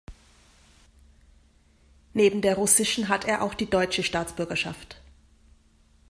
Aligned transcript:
Neben 2.15 2.41
der 2.41 2.55
russischen 2.55 3.07
hat 3.07 3.25
er 3.25 3.43
auch 3.43 3.53
die 3.53 3.69
deutsche 3.69 4.01
Staatsbürgerschaft. 4.01 4.99